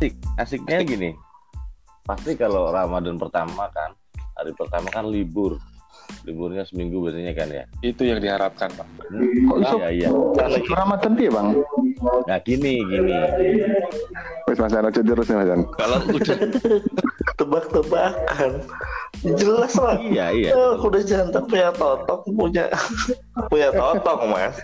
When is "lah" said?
19.76-20.00